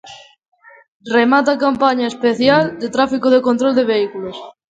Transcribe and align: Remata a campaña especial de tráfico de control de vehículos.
Remata 1.17 1.49
a 1.53 1.61
campaña 1.65 2.05
especial 2.13 2.63
de 2.81 2.87
tráfico 2.95 3.27
de 3.31 3.43
control 3.47 3.73
de 3.75 3.87
vehículos. 3.93 4.35